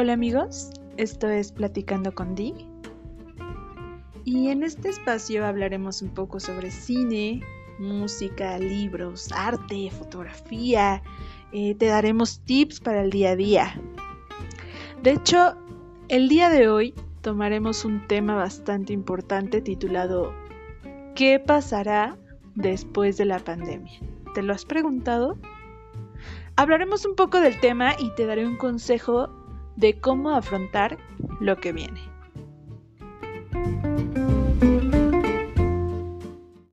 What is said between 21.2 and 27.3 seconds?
pasará después de la pandemia? ¿Te lo has preguntado? Hablaremos un